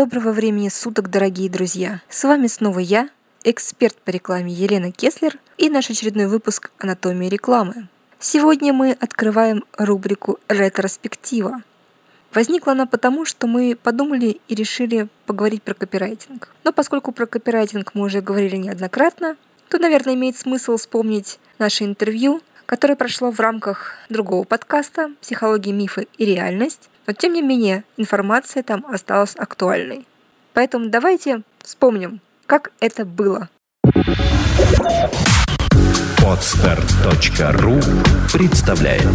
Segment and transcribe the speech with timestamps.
[0.00, 2.00] Доброго времени суток, дорогие друзья!
[2.08, 3.10] С вами снова я,
[3.44, 7.86] эксперт по рекламе Елена Кеслер и наш очередной выпуск «Анатомия рекламы».
[8.18, 11.62] Сегодня мы открываем рубрику «Ретроспектива».
[12.32, 16.48] Возникла она потому, что мы подумали и решили поговорить про копирайтинг.
[16.64, 19.36] Но поскольку про копирайтинг мы уже говорили неоднократно,
[19.68, 26.08] то, наверное, имеет смысл вспомнить наше интервью, которое прошло в рамках другого подкаста «Психология, мифы
[26.16, 30.06] и реальность», но тем не менее информация там осталась актуальной.
[30.52, 33.48] Поэтому давайте вспомним, как это было.
[36.26, 37.80] Отстар.ру
[38.32, 39.06] представляет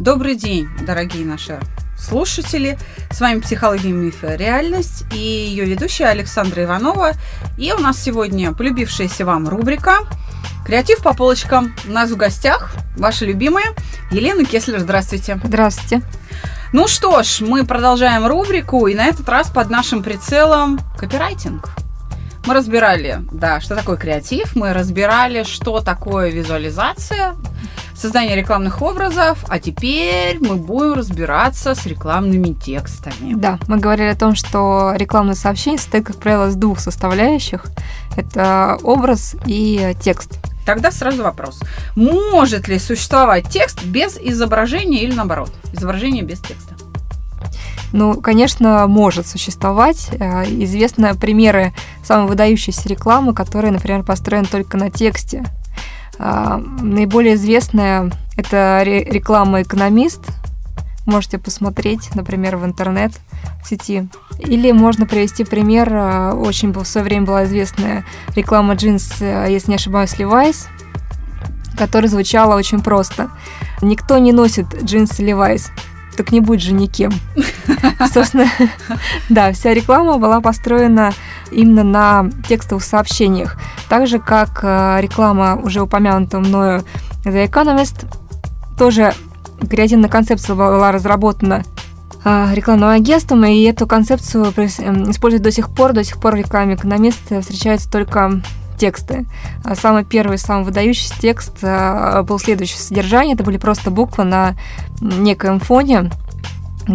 [0.00, 1.58] Добрый день, дорогие наши
[1.96, 2.78] слушатели.
[3.10, 7.12] С вами «Психология, мифы, реальность» и ее ведущая Александра Иванова.
[7.58, 9.98] И у нас сегодня полюбившаяся вам рубрика
[10.64, 11.74] «Креатив по полочкам».
[11.86, 13.66] У нас в гостях ваша любимая
[14.10, 14.80] Елена Кеслер.
[14.80, 15.40] Здравствуйте.
[15.42, 16.02] Здравствуйте.
[16.72, 21.70] Ну что ж, мы продолжаем рубрику, и на этот раз под нашим прицелом копирайтинг.
[22.44, 27.34] Мы разбирали, да, что такое креатив, мы разбирали, что такое визуализация,
[27.96, 33.34] создание рекламных образов, а теперь мы будем разбираться с рекламными текстами.
[33.34, 37.66] Да, мы говорили о том, что рекламное сообщение состоит, как правило, из двух составляющих.
[38.16, 40.38] Это образ и текст.
[40.64, 41.60] Тогда сразу вопрос.
[41.94, 45.52] Может ли существовать текст без изображения или наоборот?
[45.72, 46.74] Изображение без текста.
[47.92, 50.10] Ну, конечно, может существовать.
[50.12, 55.44] Э, известны примеры самой выдающейся рекламы, которая, например, построена только на тексте.
[56.18, 60.20] А, наиболее известная это реклама «Экономист».
[61.06, 63.12] Можете посмотреть, например, в интернет
[63.62, 64.08] в сети.
[64.38, 68.04] Или можно привести пример, а, очень в свое время была известная
[68.34, 70.66] реклама джинс, а, если не ошибаюсь, Levi's,
[71.78, 73.30] которая звучала очень просто.
[73.82, 75.70] Никто не носит джинсы Levi's,
[76.16, 77.12] так не будь же никем.
[78.12, 78.46] Собственно,
[79.28, 81.12] да, вся реклама была построена
[81.50, 83.58] именно на текстовых сообщениях.
[83.88, 86.84] Так же, как э, реклама, уже упомянутого мною
[87.24, 88.06] The Economist,
[88.78, 89.14] тоже
[89.68, 91.64] креативная концепция была разработана
[92.24, 95.92] э, рекламным агентством, и эту концепцию используют до сих пор.
[95.92, 98.40] До сих пор в рекламе экономиста встречаются только
[98.76, 99.26] тексты.
[99.64, 103.34] А самый первый, самый выдающийся текст э, был следующее содержание.
[103.34, 104.54] Это были просто буквы на
[105.00, 106.10] некоем фоне,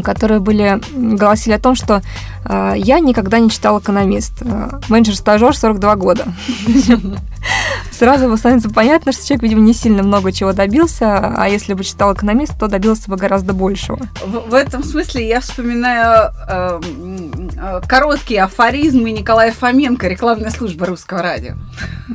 [0.04, 0.82] которые были,
[1.18, 2.02] гласили о том, что
[2.46, 4.42] э, я никогда не читал «Экономист».
[4.90, 6.26] Менеджер-стажер 42 года.
[8.02, 12.16] Сразу становится понятно, что человек, видимо, не сильно много чего добился, а если бы читал
[12.16, 14.00] «Экономист», то добился бы гораздо большего.
[14.26, 16.82] В, в этом смысле я вспоминаю э,
[17.58, 21.54] э, короткие афоризмы Николая Фоменко, рекламная служба русского радио.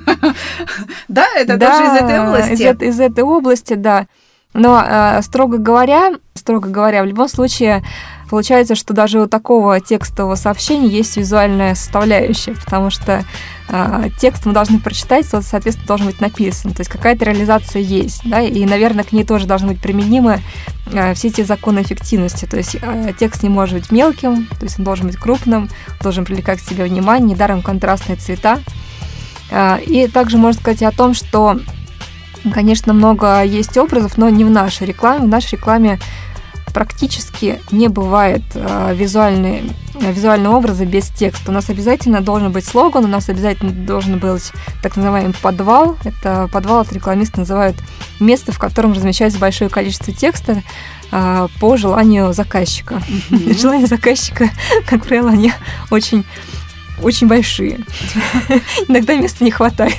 [1.07, 2.85] Да, это даже из этой области.
[2.85, 4.07] Из этой области, да.
[4.55, 7.85] Но, э, строго говоря, строго говоря, в любом случае,
[8.29, 13.25] получается, что даже у такого текстового сообщения есть визуальная составляющая, потому что
[13.69, 16.73] э, текст мы должны прочитать, соответственно, должен быть написан.
[16.73, 20.41] То есть какая-то реализация есть, да, и, наверное, к ней тоже должны быть применимы
[20.93, 22.47] э, все эти законы эффективности.
[22.47, 25.69] То есть э, текст не может быть мелким, то есть он должен быть крупным,
[26.01, 28.61] должен привлекать к себе внимание, недаром контрастные цвета.
[29.51, 31.59] Э, и также можно сказать о том, что
[32.53, 35.27] Конечно, много есть образов, но не в нашей рекламе.
[35.27, 35.99] В нашей рекламе
[36.77, 39.63] практически не бывает э, визуальные,
[39.95, 41.51] э, визуального образа без текста.
[41.51, 45.97] У нас обязательно должен быть слоган, у нас обязательно должен быть так называемый подвал.
[46.05, 47.79] Это подвал от рекламиста называют
[48.21, 50.63] место, в котором размещается большое количество текста
[51.13, 52.97] э, по желанию заказчика.
[52.97, 53.59] Mm-hmm.
[53.59, 54.51] Желания заказчика,
[54.87, 55.55] как правило, они
[55.91, 56.27] очень
[57.03, 57.81] очень большие.
[58.87, 59.97] Иногда места не хватает.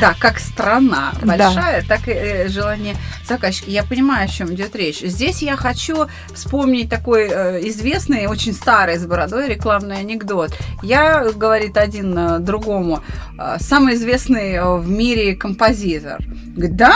[0.00, 1.96] Да, как страна большая, да.
[1.96, 2.96] так и желание
[3.26, 3.70] заказчика.
[3.70, 5.00] Я понимаю, о чем идет речь.
[5.00, 10.50] Здесь я хочу вспомнить такой э, известный, очень старый с бородой рекламный анекдот.
[10.82, 13.00] Я, говорит один э, другому,
[13.38, 16.18] э, самый известный в мире композитор.
[16.54, 16.94] Говорит, да?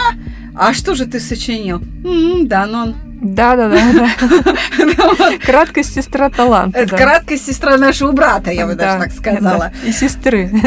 [0.59, 1.81] А что же ты сочинил?
[2.05, 5.39] М-м, да, но он да, да, да.
[5.45, 6.79] Краткость сестра таланта.
[6.79, 9.73] Это краткость сестра нашего брата, я бы даже так сказала.
[9.85, 10.51] И сестры.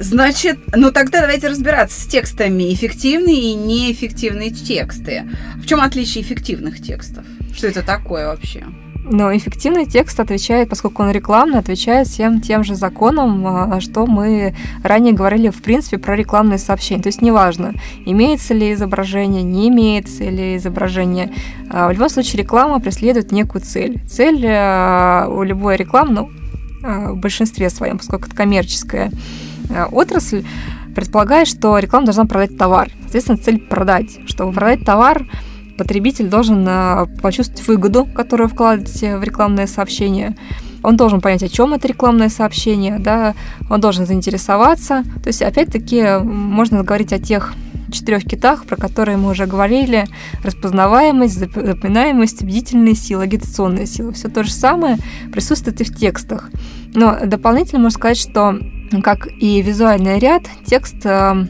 [0.00, 2.72] Значит, ну тогда давайте разбираться с текстами.
[2.72, 5.24] Эффективные и неэффективные тексты.
[5.56, 7.24] В чем отличие эффективных текстов?
[7.54, 8.64] Что это такое вообще?
[9.06, 14.56] Но эффективный текст отвечает, поскольку он рекламный, отвечает всем тем же законам, а, что мы
[14.82, 17.02] ранее говорили, в принципе, про рекламные сообщения.
[17.02, 17.74] То есть неважно,
[18.06, 21.34] имеется ли изображение, не имеется ли изображение.
[21.70, 24.00] А, в любом случае реклама преследует некую цель.
[24.08, 26.30] Цель а, у любой рекламы, ну,
[27.14, 29.10] в большинстве своем, поскольку это коммерческая
[29.90, 30.44] отрасль
[30.94, 32.90] предполагает, что реклама должна продать товар.
[33.02, 34.18] Соответственно, цель продать.
[34.26, 35.26] Чтобы продать товар,
[35.76, 36.68] потребитель должен
[37.20, 40.36] почувствовать выгоду, которую вкладываете в рекламное сообщение.
[40.82, 43.34] Он должен понять, о чем это рекламное сообщение, да,
[43.70, 45.02] он должен заинтересоваться.
[45.22, 47.54] То есть, опять-таки, можно говорить о тех
[47.90, 50.06] четырех китах, про которые мы уже говорили,
[50.42, 54.12] распознаваемость, запоминаемость, бдительность сила, агитационная сила.
[54.12, 54.98] Все то же самое
[55.32, 56.50] присутствует и в текстах.
[56.92, 58.58] Но дополнительно можно сказать, что
[59.02, 61.46] как и визуальный ряд, текст э,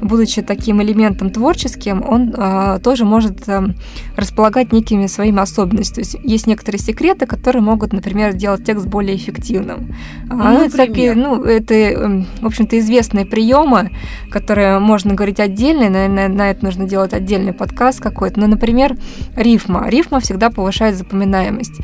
[0.00, 3.68] будучи таким элементом творческим, он э, тоже может э,
[4.16, 5.94] располагать некими своими особенностями.
[5.94, 9.94] То есть есть некоторые секреты, которые могут, например, сделать текст более эффективным.
[10.26, 13.90] Ну, а, это, такие, ну, это, эм, в общем-то, известные приемы,
[14.30, 18.40] которые можно говорить отдельно, наверное, на это нужно делать отдельный подкаст какой-то.
[18.40, 18.96] Ну, например,
[19.34, 19.88] рифма.
[19.88, 21.80] Рифма всегда повышает запоминаемость.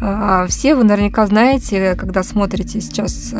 [0.00, 3.34] Э, все вы наверняка знаете, когда смотрите сейчас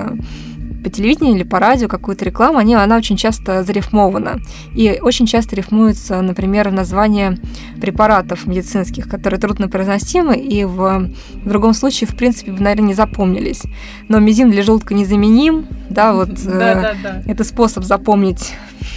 [0.85, 4.41] по телевидению или по радио какую-то рекламу, они, она очень часто зарифмована.
[4.75, 7.39] И очень часто рифмуется, например, название
[7.81, 13.63] препаратов медицинских, которые труднопроизносимы и в, в другом случае, в принципе, наверное, не запомнились.
[14.09, 16.95] Но мизин для желудка незаменим, да, вот э,
[17.27, 18.53] это способ запомнить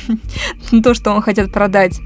[0.83, 1.99] то, что он хотят продать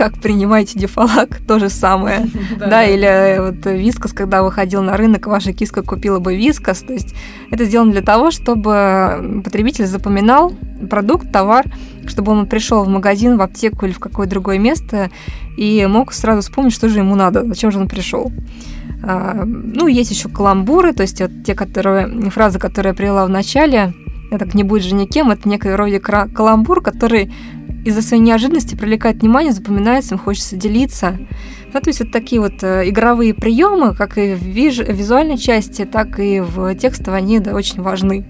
[0.00, 2.26] как принимаете дефалак, то же самое.
[2.58, 6.78] Да, или э, вот вискас, когда выходил на рынок, ваша киска купила бы вискас.
[6.78, 7.14] То есть
[7.50, 10.54] это сделано для того, чтобы потребитель запоминал
[10.88, 11.66] продукт, товар,
[12.06, 15.10] чтобы он пришел в магазин, в аптеку или в какое-то другое место
[15.58, 18.32] и мог сразу вспомнить, что же ему надо, зачем же он пришел.
[19.02, 23.28] А, ну, есть еще каламбуры, то есть вот те которые, фразы, которые я привела в
[23.28, 23.92] начале,
[24.30, 27.30] это не будет же никем, это некий вроде каламбур, который
[27.84, 31.18] из-за своей неожиданности привлекает внимание, запоминается, им хочется делиться.
[31.72, 36.18] Ну, то есть вот такие вот э, игровые приемы, как и в визуальной части, так
[36.18, 38.26] и в текстовой, они да, очень важны.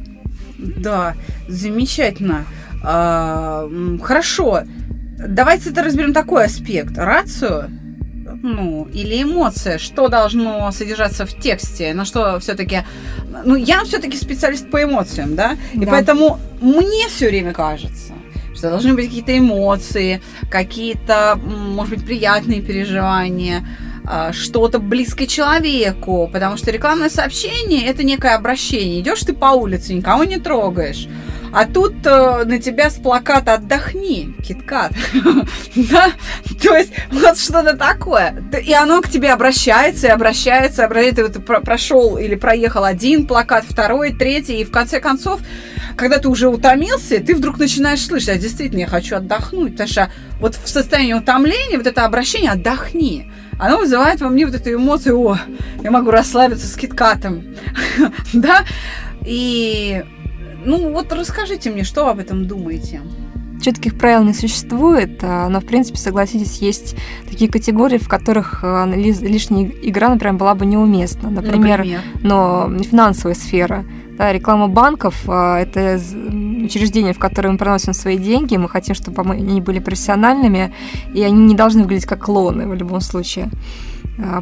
[0.58, 1.14] Да,
[1.48, 2.44] замечательно.
[2.82, 3.68] А,
[4.02, 4.62] хорошо.
[5.18, 6.96] Давайте это разберем такой аспект.
[6.96, 7.70] Рацию
[8.42, 12.84] ну, или эмоция, что должно содержаться в тексте, на что все-таки,
[13.44, 15.90] ну, я все-таки специалист по эмоциям, да, и да.
[15.90, 18.14] поэтому мне все время кажется,
[18.60, 20.20] что должны быть какие-то эмоции,
[20.50, 23.66] какие-то, может быть, приятные переживания,
[24.06, 29.00] а, что-то близкое человеку, потому что рекламное сообщение это некое обращение.
[29.00, 31.08] Идешь ты по улице, никого не трогаешь.
[31.52, 34.92] А тут э, на тебя с плаката «Отдохни, киткат».
[35.90, 36.12] да?
[36.62, 38.42] То есть вот что-то такое.
[38.64, 41.30] И оно к тебе обращается, и обращается, обращается.
[41.30, 45.40] Ты вот прошел или проехал один плакат, второй, третий, и в конце концов
[46.00, 50.10] когда ты уже утомился, ты вдруг начинаешь слышать, а действительно, я хочу отдохнуть, потому что
[50.40, 55.20] вот в состоянии утомления вот это обращение «отдохни», оно вызывает во мне вот эту эмоцию,
[55.20, 55.38] о,
[55.82, 57.54] я могу расслабиться с киткатом,
[58.32, 58.64] да,
[59.26, 60.02] и,
[60.64, 63.00] ну, вот расскажите мне, что вы об этом думаете?
[63.60, 66.96] четких правил не существует, а, но, в принципе, согласитесь, есть
[67.28, 71.30] такие категории, в которых а, лишняя игра, например, была бы неуместна.
[71.30, 72.00] Например, например?
[72.22, 73.84] но финансовая сфера.
[74.16, 76.00] Да, реклама банков а,– это
[76.64, 80.72] учреждения, в которые мы приносим свои деньги, мы хотим, чтобы они были профессиональными,
[81.14, 83.50] и они не должны выглядеть как клоны в любом случае.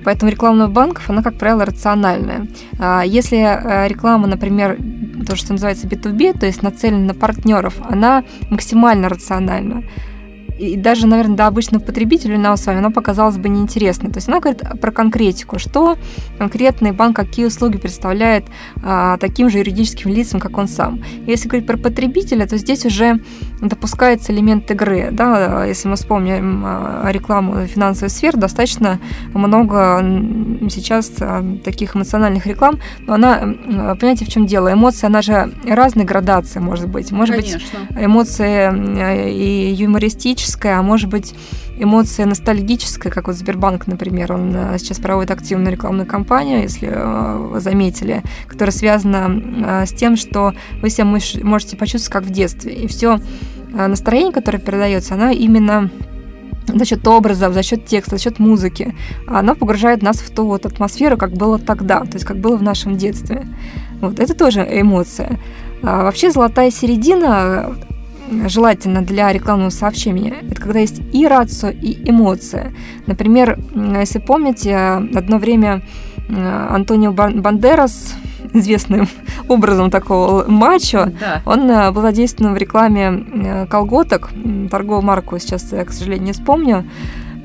[0.04, 2.46] Поэтому реклама банков, она, как правило, рациональная.
[3.04, 3.36] Если
[3.88, 4.78] реклама, например,
[5.26, 9.82] то, что называется B2B, то есть нацелена на партнеров, она максимально рациональна
[10.58, 14.10] и даже, наверное, до обычного потребителя нам с вами, она показалась бы неинтересной.
[14.10, 15.96] То есть она говорит про конкретику, что
[16.36, 18.44] конкретный банк, какие услуги представляет
[18.82, 21.02] а, таким же юридическим лицам, как он сам.
[21.26, 23.20] Если говорить про потребителя, то здесь уже
[23.60, 25.08] допускается элемент игры.
[25.10, 25.64] Да?
[25.64, 29.00] Если мы вспомним а, рекламу финансовой сферы, достаточно
[29.34, 30.00] много
[30.70, 34.72] сейчас а, таких эмоциональных реклам, но она, понимаете, в чем дело?
[34.72, 37.10] Эмоции, она же разной градации может быть.
[37.12, 37.60] Может Конечно.
[37.90, 41.34] быть, эмоции и юмористические, романтическая, а может быть
[41.78, 47.36] эмоция ностальгическая, как вот Сбербанк, например, он э, сейчас проводит активную рекламную кампанию, если э,
[47.36, 52.72] вы заметили, которая связана э, с тем, что вы себя можете почувствовать как в детстве.
[52.72, 53.20] И все
[53.72, 55.90] настроение, которое передается, оно именно
[56.66, 58.94] за счет образов, за счет текста, за счет музыки.
[59.26, 62.62] Оно погружает нас в ту вот атмосферу, как было тогда, то есть как было в
[62.62, 63.46] нашем детстве.
[64.00, 65.38] Вот это тоже эмоция.
[65.82, 67.74] А вообще золотая середина
[68.46, 72.72] желательно для рекламного сообщения, это когда есть и рацио, и эмоция.
[73.06, 75.82] Например, если помните, одно время
[76.28, 78.14] э, Антонио Бандерас,
[78.52, 79.08] известным
[79.48, 81.42] образом такого мачо, да.
[81.44, 84.30] он э, был задействован в рекламе э, колготок,
[84.70, 86.84] торговую марку сейчас я, к сожалению, не вспомню,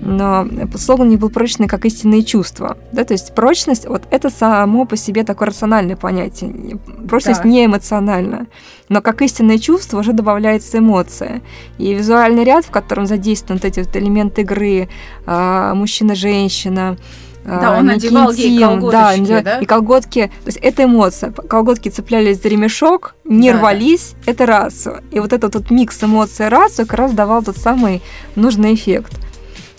[0.05, 2.77] но слоган не был прочный, как истинные чувства.
[2.91, 3.03] Да?
[3.03, 6.77] То есть прочность, вот это само по себе такое рациональное понятие.
[7.07, 7.50] Прочность да.
[7.50, 8.48] не эмоциональна.
[8.89, 11.41] Но как истинное чувство уже добавляется эмоция.
[11.77, 14.89] И визуальный ряд, в котором задействованы вот эти вот элементы игры,
[15.25, 16.98] а, мужчина-женщина,
[17.45, 19.57] да, он надевал ей колготочки, да, да?
[19.60, 21.31] И колготки, то есть это эмоция.
[21.31, 24.31] Колготки цеплялись за ремешок, не да, рвались, да.
[24.31, 25.01] это рацию.
[25.12, 28.01] И вот этот вот микс эмоций и рацию как раз давал тот самый
[28.36, 29.19] нужный эффект.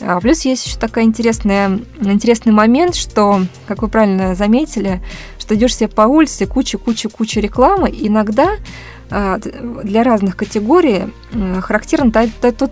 [0.07, 5.01] А плюс есть еще такой интересный, интересный момент, что, как вы правильно заметили,
[5.39, 8.51] что идешь себе по улице, куча-куча-куча рекламы, иногда
[9.11, 11.05] а, для разных категорий
[11.61, 12.69] характерна та, та, та,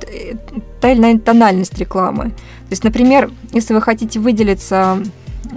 [0.80, 2.30] та или иная тональность рекламы.
[2.30, 4.98] То есть, например, если вы хотите выделиться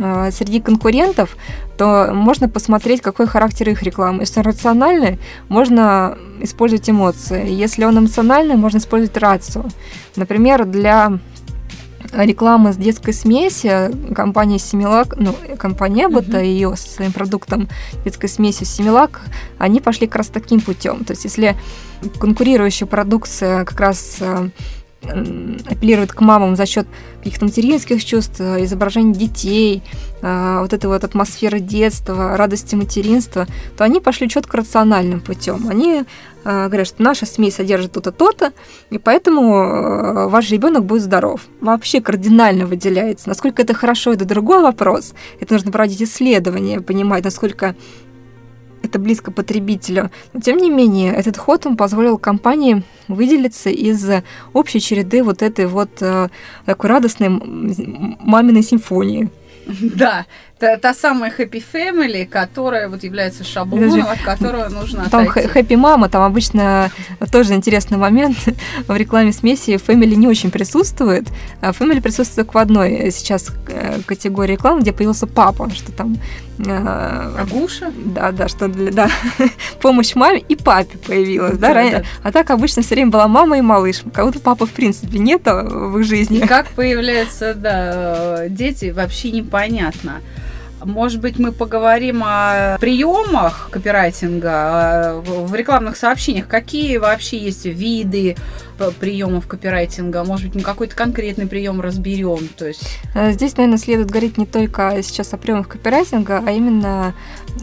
[0.01, 1.35] а, среди конкурентов,
[1.77, 4.21] то можно посмотреть, какой характер их рекламы.
[4.21, 7.49] Если он рациональный, можно использовать эмоции.
[7.49, 9.65] Если он эмоциональный, можно использовать рацию.
[10.15, 11.19] Например, для
[12.23, 16.45] рекламы с детской смеси компания Семилак, ну, компания Эббота, uh-huh.
[16.45, 17.67] ее с своим продуктом
[18.03, 19.21] детской смесью Семилак,
[19.57, 21.03] они пошли как раз таким путем.
[21.03, 21.55] То есть, если
[22.19, 24.49] конкурирующая продукция как раз э,
[25.69, 26.87] апеллирует к мамам за счет
[27.19, 29.81] каких-то материнских чувств, изображений детей,
[30.21, 33.47] э, вот этой вот атмосферы детства, радости материнства,
[33.77, 35.67] то они пошли четко рациональным путем.
[35.67, 36.03] Они
[36.43, 38.53] э, говорят, что наша смесь содержит то-то, то-то,
[38.91, 41.41] и поэтому э, ваш ребенок будет здоров.
[41.61, 43.29] Вообще кардинально выделяется.
[43.29, 45.13] Насколько это хорошо, это другой вопрос.
[45.39, 47.75] Это нужно проводить исследования, понимать, насколько
[48.95, 50.09] это близко потребителю.
[50.33, 54.09] Но тем не менее, этот ход он позволил компании выделиться из
[54.53, 56.29] общей череды вот этой вот э,
[56.65, 59.29] такой радостной маминой симфонии.
[59.67, 60.25] Да,
[60.59, 65.49] та, та самая Happy Family, которая вот является шаблоном, Даже, от которого нужно Там отойти.
[65.49, 66.91] Happy Мама, там обычно
[67.31, 68.37] тоже интересный момент.
[68.87, 71.27] В рекламе смеси Family не очень присутствует.
[71.61, 76.17] А Family присутствует только в одной сейчас э, категории рекламы, где появился папа, что там
[76.57, 77.91] Агуша?
[77.97, 79.09] Да, да, что для да,
[79.81, 82.03] помощь маме и папе появилась, да, да, да.
[82.23, 84.03] А так обычно все время была мама и малыш.
[84.13, 86.37] Как будто папы в принципе нет в их жизни.
[86.37, 90.21] И как появляются, да, дети, вообще непонятно.
[90.85, 96.47] Может быть, мы поговорим о приемах копирайтинга в рекламных сообщениях.
[96.47, 98.35] Какие вообще есть виды
[98.99, 100.23] приемов копирайтинга?
[100.23, 102.47] Может быть, мы какой-то конкретный прием разберем?
[102.55, 102.99] То есть...
[103.15, 107.13] Э, здесь, наверное, следует говорить не только сейчас о приемах копирайтинга, а именно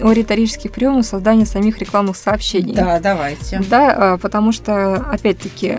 [0.00, 2.74] о риторических приемах создания самих рекламных сообщений.
[2.74, 3.60] Да, давайте.
[3.68, 5.78] Да, э, потому что, опять-таки,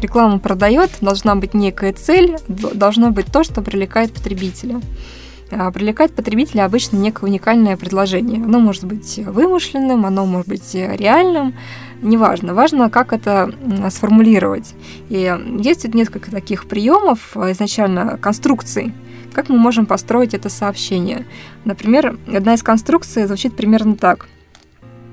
[0.00, 4.80] реклама продает, должна быть некая цель, должно быть то, что привлекает потребителя.
[5.50, 8.42] А, привлекает потребителя обычно некое уникальное предложение.
[8.42, 11.54] Оно может быть вымышленным, оно может быть реальным,
[12.02, 12.52] неважно.
[12.54, 13.52] Важно, как это
[13.90, 14.74] сформулировать.
[15.08, 18.92] И есть несколько таких приемов, а, изначально конструкций,
[19.32, 21.26] как мы можем построить это сообщение.
[21.64, 24.26] Например, одна из конструкций звучит примерно так.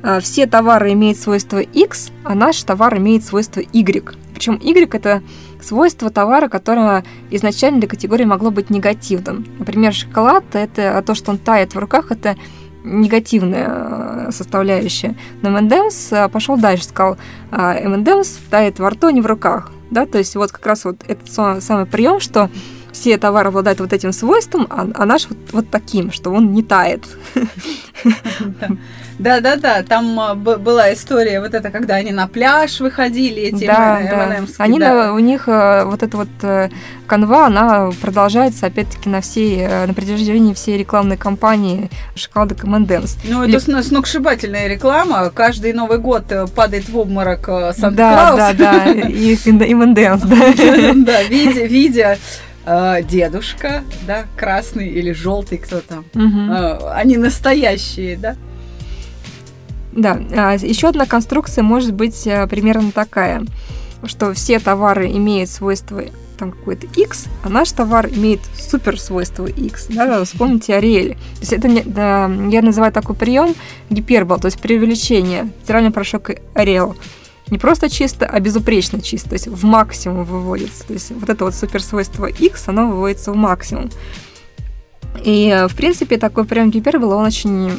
[0.03, 4.15] А, Все товары имеют свойство X, а наш товар имеет свойство Y.
[4.33, 5.24] Причем Y это
[5.62, 9.48] свойство товара, которое изначально для категории могло быть негативным.
[9.57, 12.36] Например, шоколад– это то, что он тает в руках, это
[12.83, 15.15] негативная э, составляющая.
[15.41, 17.17] Но M&M's пошел дальше, сказал,
[17.51, 19.72] M&M's тает во рту, а не в руках.
[19.89, 20.05] Да?
[20.05, 22.50] То есть вот как раз вот этот самый прием, что
[22.94, 26.64] все товары обладают вот этим свойством, а, а наш вот, вот таким, что он не
[26.64, 27.04] тает.
[29.20, 34.46] Да-да-да, там а, была история вот это, когда они на пляж выходили, эти да, да.
[34.58, 35.14] Они да.
[35.14, 36.70] У них а, вот эта вот э,
[37.06, 43.18] канва, она продолжается опять-таки на всей, э, на протяжении всей рекламной кампании шоколадок M&M's.
[43.24, 43.82] Ну, это Или...
[43.82, 45.30] сногсшибательная реклама.
[45.30, 48.38] Каждый Новый год э, падает в обморок Санта-Клаус.
[48.38, 50.94] Да, да, да, и M&M's, да.
[51.04, 52.18] Да, видя,
[52.65, 56.05] видя дедушка, да, красный или желтый кто там.
[56.93, 58.36] Они настоящие, да?
[59.91, 63.43] Да, а, еще одна конструкция может быть э, примерно такая,
[64.05, 66.03] что все товары имеют свойство
[66.38, 69.88] там какой-то X, а наш товар имеет супер свойство X.
[69.89, 71.13] Да, вспомните Ариэль.
[71.13, 73.53] То есть это да, я называю такой прием
[73.91, 75.50] гипербол, то есть преувеличение.
[75.63, 76.96] Стиральный порошок Ариэл.
[77.50, 80.86] Не просто чисто, а безупречно чисто, то есть в максимум выводится.
[80.86, 83.90] То есть вот это вот супер свойство X, оно выводится в максимум.
[85.24, 87.72] И, в принципе, такой прием гипербола, он очень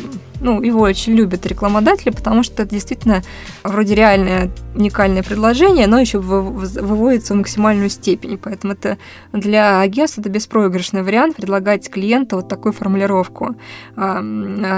[0.44, 3.22] ну, его очень любят рекламодатели, потому что это действительно
[3.62, 8.38] вроде реальное уникальное предложение, но еще выводится в максимальную степень.
[8.38, 8.98] Поэтому это
[9.32, 13.56] для агентства это беспроигрышный вариант предлагать клиенту вот такую формулировку.
[13.96, 14.20] А,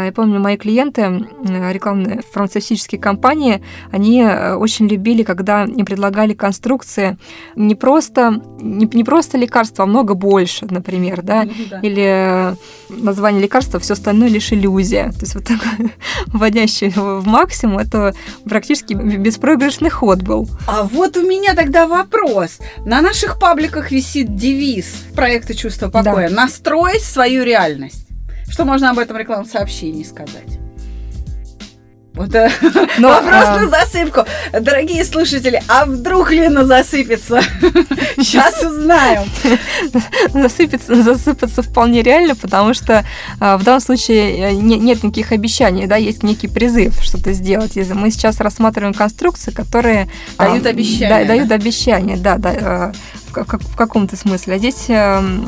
[0.04, 7.18] я помню, мои клиенты, рекламные фармацевтические компании, они э, очень любили, когда им предлагали конструкции
[7.56, 11.80] не просто, не, не просто лекарства, а много больше, например, да, да.
[11.80, 12.56] или
[12.88, 15.10] название лекарства, все остальное лишь иллюзия.
[15.12, 15.92] То есть вот такой
[16.26, 20.48] вводящий в максимум, это практически беспроигрышный ход был.
[20.66, 22.58] А вот у меня тогда вопрос.
[22.84, 26.34] На наших пабликах висит девиз проекта «Чувство покоя» да.
[26.34, 28.06] «Настроить свою реальность».
[28.48, 30.65] Что можно об этом рекламном сообщении сказать?
[32.16, 32.50] Вот э,
[32.98, 33.60] Но, вопрос а...
[33.60, 34.24] на засыпку.
[34.58, 37.42] Дорогие слушатели, а вдруг Лена засыпется?
[38.16, 39.24] Сейчас узнаем.
[40.32, 43.04] Засыпется, засыпаться вполне реально, потому что
[43.38, 47.76] а, в данном случае э, не, нет никаких обещаний, да, есть некий призыв что-то сделать.
[47.76, 50.08] Если мы сейчас рассматриваем конструкции, которые
[50.38, 51.08] дают а, обещания.
[51.08, 52.92] Да, дают обещания, да, да, а,
[53.28, 54.54] в, в каком-то смысле.
[54.54, 55.46] А здесь эм,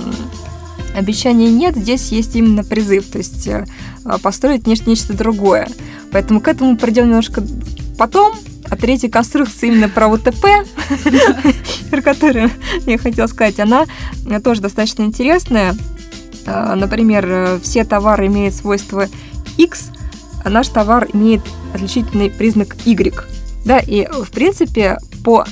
[0.94, 3.64] обещаний нет, здесь есть именно призыв, то есть э,
[4.22, 5.68] построить нечто, нечто другое.
[6.12, 7.42] Поэтому к этому придем немножко
[7.98, 8.34] потом.
[8.70, 10.44] А третья конструкция именно про УТП,
[11.90, 12.50] про которую
[12.84, 13.86] я хотела сказать, она
[14.44, 15.74] тоже достаточно интересная.
[16.44, 19.06] Э, например, э, все товары имеют свойство
[19.56, 19.90] X,
[20.44, 21.40] а наш товар имеет
[21.72, 23.14] отличительный признак Y.
[23.64, 25.46] Да, и в принципе по а,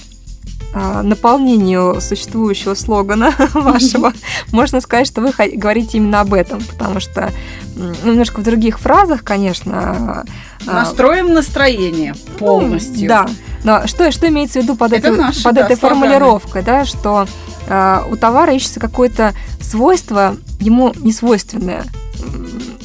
[1.03, 4.13] наполнению существующего слогана вашего,
[4.53, 7.33] можно сказать, что вы говорите именно об этом, потому что
[7.77, 10.25] ну, немножко в других фразах, конечно.
[10.67, 13.09] А, Настроим настроение ну, полностью.
[13.09, 13.27] да.
[13.65, 16.85] Но что, что имеется в виду под, Это этой, наши, под да, этой формулировкой, да,
[16.85, 17.27] что
[17.67, 21.85] э, у товара ищется какое-то свойство ему не свойственное,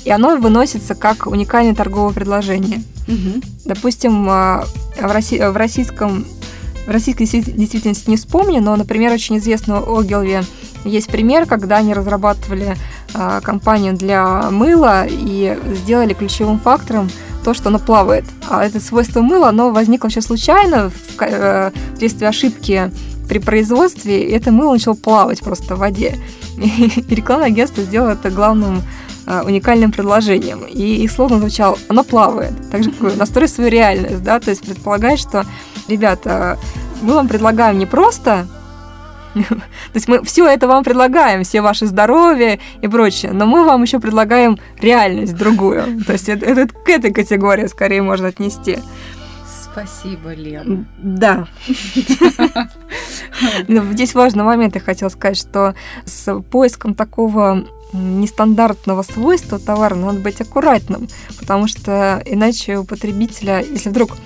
[0.06, 2.82] и оно выносится как уникальное торговое предложение.
[3.08, 3.42] Угу.
[3.66, 4.66] Допустим, в,
[4.98, 6.26] Росси- в российском
[6.86, 10.42] в российской действительности не вспомню, но, например, очень известно у Огилви
[10.84, 12.76] есть пример, когда они разрабатывали
[13.14, 17.10] э, компанию для мыла и сделали ключевым фактором
[17.44, 18.26] то, что оно плавает.
[18.50, 22.92] А это свойство мыла, оно возникло вообще случайно в, э, вследствие ошибки
[23.28, 26.18] при производстве, и это мыло начало плавать просто в воде.
[26.58, 28.82] И рекламное агентство сделало это главным
[29.26, 30.66] э, уникальным предложением.
[30.66, 32.54] И их слоган звучал «Оно плавает».
[32.72, 35.46] Так же, настрой свою реальность, да, то есть предполагает, что
[35.88, 36.58] ребята,
[37.02, 38.48] мы вам предлагаем не просто
[39.34, 39.62] то
[39.94, 44.00] есть мы все это вам предлагаем, все ваше здоровье и прочее, но мы вам еще
[44.00, 46.04] предлагаем реальность другую.
[46.06, 48.80] То есть это, это к этой категории скорее можно отнести.
[49.72, 50.86] Спасибо, Лена.
[50.98, 51.48] Да.
[53.68, 60.42] Здесь важный момент я хотела сказать, что с поиском такого нестандартного свойства товара надо быть
[60.42, 61.08] аккуратным,
[61.40, 64.18] потому что иначе у потребителя, если вдруг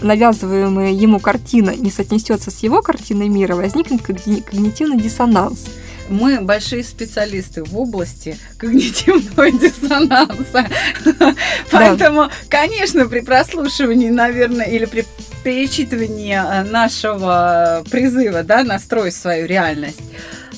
[0.00, 5.66] навязываемая ему картина не соотнесется с его картиной мира, возникнет когнитивный диссонанс.
[6.08, 10.66] Мы большие специалисты в области когнитивного диссонанса.
[11.70, 15.06] Поэтому, конечно, при прослушивании, наверное, или при
[15.42, 20.00] перечитывании э, нашего призыва, да, настрой свою реальность,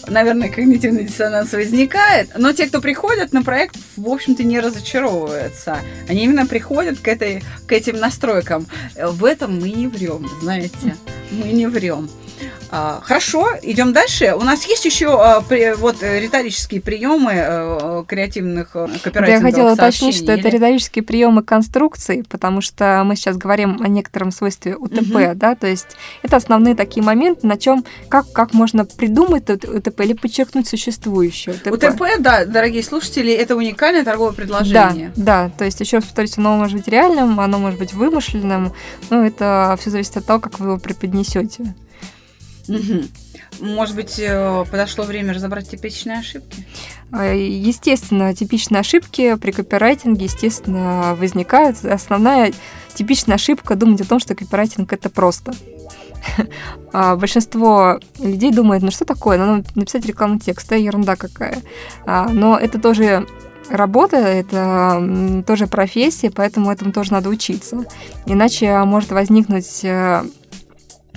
[0.09, 5.79] наверное, когнитивный диссонанс возникает, но те, кто приходят на проект, в общем-то, не разочаровываются.
[6.09, 8.67] Они именно приходят к, этой, к этим настройкам.
[8.97, 10.97] В этом мы не врем, знаете,
[11.31, 12.09] мы не врем.
[12.71, 14.35] А, хорошо, идем дальше.
[14.35, 15.45] У нас есть еще а,
[15.77, 20.41] вот э, риторические приемы э, креативных копирайтинговых да, Я хотела уточнить, что или...
[20.41, 25.35] это риторические приемы конструкции, потому что мы сейчас говорим о некотором свойстве УТП, угу.
[25.35, 30.13] да, то есть это основные такие моменты, на чем как как можно придумать УТП или
[30.13, 31.73] подчеркнуть существующее УТП.
[31.73, 35.13] УТП, да, дорогие слушатели, это уникальное торговое предложение.
[35.17, 38.73] Да, да, то есть еще раз повторюсь, оно может быть реальным, оно может быть вымышленным,
[39.11, 41.75] но это все зависит от того, как вы его преподнесете.
[43.61, 46.67] Может быть, э, подошло время разобрать типичные ошибки?
[47.13, 51.85] А, естественно, типичные ошибки при копирайтинге, естественно, возникают.
[51.85, 52.53] Основная
[52.95, 55.53] типичная ошибка– думать о том, что копирайтинг– это просто.
[56.93, 61.59] А большинство людей думает, ну что такое, ну написать рекламный текст, это ерунда какая.
[62.07, 63.27] А, но это тоже
[63.71, 67.85] работа, это тоже профессия, поэтому этому тоже надо учиться.
[68.25, 70.25] Иначе может возникнуть э,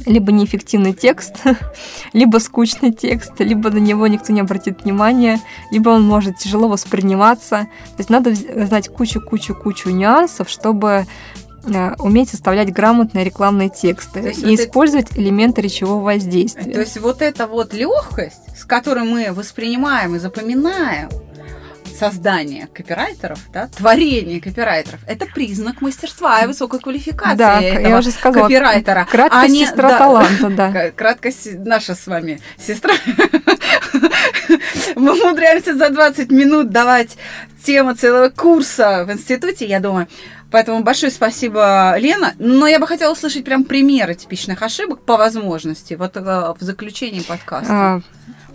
[0.05, 1.35] либо неэффективный текст,
[2.13, 5.39] либо скучный текст, либо на него никто не обратит внимания,
[5.71, 7.67] либо он может тяжело восприниматься.
[7.95, 11.05] То есть надо знать кучу-кучу-кучу нюансов, чтобы
[11.65, 15.21] э, уметь составлять грамотные рекламные тексты и вот использовать это...
[15.21, 16.73] элементы речевого воздействия.
[16.73, 21.09] То есть вот эта вот легкость, с которой мы воспринимаем и запоминаем
[21.99, 28.11] создание копирайтеров, да, творение копирайтеров, это признак мастерства и высокой квалификации да, этого я уже
[28.11, 29.05] сказала, копирайтера.
[29.09, 30.91] Краткость а не, сестра да, таланта, да.
[30.95, 32.93] Краткость наша с вами сестра.
[34.95, 37.17] Мы умудряемся за 20 минут давать
[37.65, 40.07] тему целого курса в институте, я думаю.
[40.51, 42.33] Поэтому большое спасибо, Лена.
[42.39, 47.21] Но я бы хотела услышать прям примеры типичных ошибок по возможности, вот э, в заключении
[47.21, 47.71] подкаста.
[47.71, 48.01] А,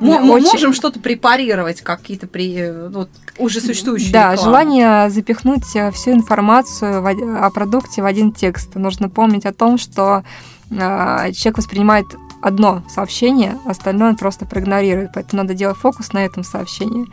[0.01, 0.47] мы очень...
[0.47, 4.43] можем что-то препарировать, какие-то при, э, вот, уже существующие Да, рекламы.
[4.43, 8.75] желание запихнуть э, всю информацию в, о продукте в один текст.
[8.75, 10.25] Нужно помнить о том, что
[10.71, 12.07] э, человек воспринимает
[12.43, 15.13] одно сообщение, остальное он просто проигнорирует.
[15.15, 17.07] Поэтому надо делать фокус на этом сообщении.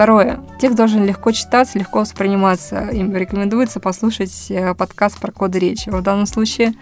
[0.00, 0.40] Второе.
[0.58, 2.88] Текст должен легко читаться, легко восприниматься.
[2.88, 5.90] Им рекомендуется послушать подкаст про коды речи.
[5.90, 6.72] В данном случае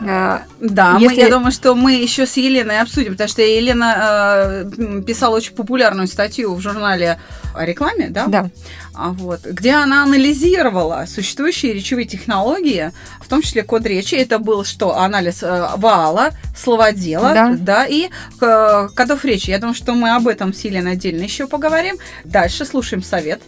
[0.00, 1.16] да, Если...
[1.16, 5.54] мы, я думаю, что мы еще с Еленой обсудим, потому что Елена э, писала очень
[5.54, 7.20] популярную статью в журнале
[7.54, 8.26] о рекламе, да?
[8.26, 8.50] Да.
[8.94, 14.14] А, вот, где она анализировала существующие речевые технологии, в том числе код речи.
[14.14, 14.98] Это был что?
[14.98, 18.08] Анализ э, вала, словодела, да, да и
[18.40, 19.50] э, кодов речи.
[19.50, 21.96] Я думаю, что мы об этом с Еленой отдельно еще поговорим.
[22.24, 23.40] Дальше слушаем совет.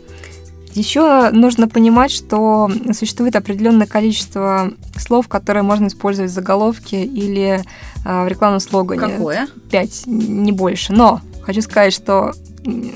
[0.75, 7.63] Еще нужно понимать, что существует определенное количество слов, которые можно использовать в заголовке или
[8.05, 9.15] э, в рекламном слогане.
[9.15, 9.47] Какое?
[9.71, 10.93] Пять, не больше.
[10.93, 12.33] Но хочу сказать, что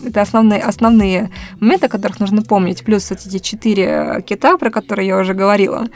[0.04, 5.06] это основные, основные моменты, о которых нужно помнить, плюс вот эти четыре кита, про которые
[5.06, 5.88] я уже говорила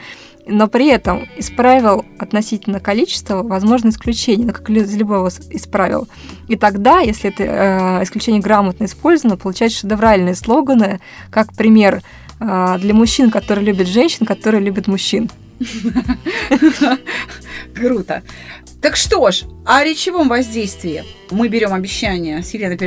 [0.45, 6.07] но при этом из правил относительно количества возможно исключение, как из любого из правил.
[6.47, 12.01] И тогда, если это э, исключение грамотно использовано, получаются шедевральные слоганы, как пример
[12.39, 15.29] э, для мужчин, которые любят женщин, которые любят мужчин.
[17.75, 18.23] Круто.
[18.81, 22.77] Так что ж, о речевом воздействии мы берем обещание с Еленой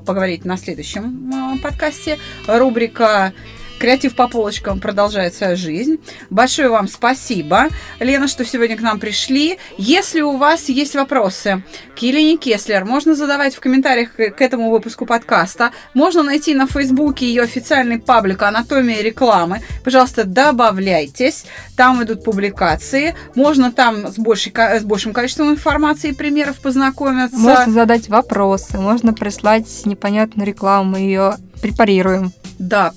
[0.00, 2.18] поговорить на следующем э, подкасте.
[2.46, 3.32] Рубрика
[3.78, 6.00] Креатив по полочкам продолжает свою жизнь.
[6.30, 7.68] Большое вам спасибо,
[8.00, 9.58] Лена, что сегодня к нам пришли.
[9.76, 11.62] Если у вас есть вопросы
[11.94, 15.70] к Елене Кеслер, можно задавать в комментариях к этому выпуску подкаста.
[15.94, 19.60] Можно найти на Фейсбуке ее официальный паблик «Анатомия рекламы».
[19.84, 21.44] Пожалуйста, добавляйтесь.
[21.76, 23.14] Там идут публикации.
[23.34, 27.36] Можно там с, большей, с большим количеством информации и примеров познакомиться.
[27.36, 32.32] Можно задать вопросы, можно прислать непонятную рекламу, ее препарируем.
[32.58, 32.92] Да,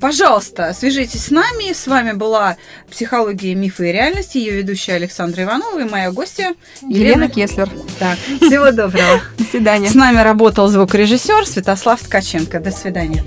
[0.00, 1.72] пожалуйста, свяжитесь с нами.
[1.72, 2.56] С вами была
[2.90, 7.68] «Психология, мифы и реальности», ее ведущая Александра Иванова и моя гостья Елена, Елена Кеслер.
[7.98, 9.20] Так, всего доброго.
[9.38, 9.88] До свидания.
[9.88, 12.60] С нами работал звукорежиссер Святослав Ткаченко.
[12.60, 13.24] До свидания.